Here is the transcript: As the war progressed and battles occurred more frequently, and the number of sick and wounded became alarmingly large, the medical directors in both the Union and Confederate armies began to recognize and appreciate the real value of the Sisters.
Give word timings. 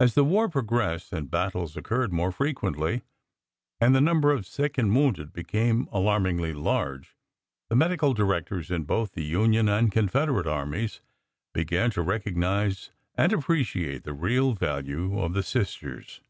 As 0.00 0.14
the 0.14 0.24
war 0.24 0.48
progressed 0.48 1.12
and 1.12 1.30
battles 1.30 1.76
occurred 1.76 2.12
more 2.12 2.32
frequently, 2.32 3.02
and 3.80 3.94
the 3.94 4.00
number 4.00 4.32
of 4.32 4.44
sick 4.48 4.76
and 4.76 4.92
wounded 4.92 5.32
became 5.32 5.88
alarmingly 5.92 6.52
large, 6.52 7.14
the 7.70 7.76
medical 7.76 8.14
directors 8.14 8.68
in 8.68 8.82
both 8.82 9.12
the 9.12 9.22
Union 9.22 9.68
and 9.68 9.92
Confederate 9.92 10.48
armies 10.48 11.02
began 11.54 11.92
to 11.92 12.02
recognize 12.02 12.90
and 13.14 13.32
appreciate 13.32 14.02
the 14.02 14.12
real 14.12 14.54
value 14.54 15.16
of 15.20 15.34
the 15.34 15.44
Sisters. 15.44 16.20